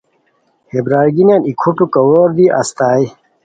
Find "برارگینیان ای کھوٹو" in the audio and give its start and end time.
0.85-1.85